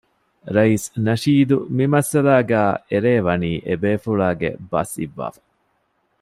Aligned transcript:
ރައީސް 0.55 0.87
ނަޝީދު 1.05 1.57
މިމައްސަލާގައި 1.77 2.75
އެރޭ 2.89 3.13
ވަނީ 3.27 3.51
އެބޭފުޅާގެ 3.67 4.49
ބަސް 4.71 4.95
އިއްވާފަ 4.99 5.41